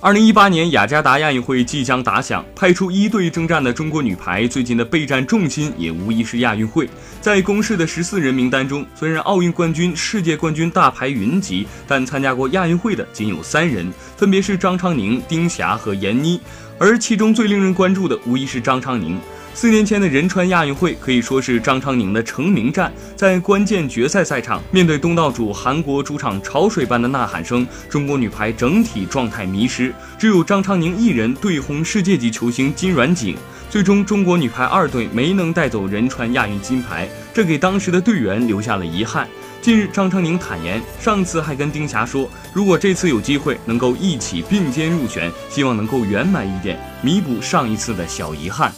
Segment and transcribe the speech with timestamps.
[0.00, 6.88] 二零一八年雅加达亚运会即将打响，派出一队征战的中国女排最近的备战重心也无疑是亚运会。
[7.20, 16.40] 在公示的十四人名单中，虽然奥运冠军、世界冠军大牌云集，但参加过亚运会的仅有三人，分别是张常宁、丁霞和闫妮。
[16.78, 19.18] 而其中最令人关注的，无疑是张常宁。
[19.60, 33.36] 四年前的仁川亚运会可以说是张昌宁的成名战，在关键决赛赛场，面对东道主韩国主场潮水般的呐喊声，中国女排整体状态迷失，只有张昌宁一人对轰世界级球星金软景，
[33.68, 39.26] 最终中国女排二队没能带走仁川亚运金牌，这给当时的队员留下了遗憾。
[39.60, 48.72] 近日，张昌宁坦言，上次还跟丁霞说，如果这次有机会能够一起并肩入选，希望能够圆满一点，弥补上一次的小遗憾。